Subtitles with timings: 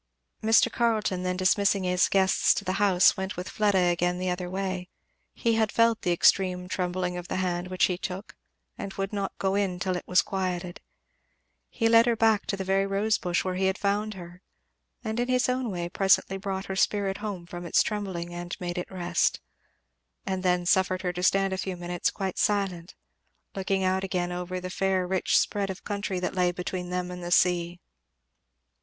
[0.41, 0.71] Mr.
[0.71, 4.89] Carleton then dismissing his guests to the house, went with Fleda again the other way.
[5.35, 8.35] He had felt the extreme trembling of the hand which he took,
[8.79, 10.81] and would not go in till it was quieted.
[11.69, 14.41] He led her back to the very rose bush where he had found her,
[15.03, 18.79] and in his own way, presently brought her spirit home from its trembling and made
[18.79, 19.39] it rest;
[20.25, 22.95] and then suffered her to stand a few minutes quite silent,
[23.53, 27.23] looking out again over the fair rich spread of country that lay between them and
[27.23, 27.79] the sea.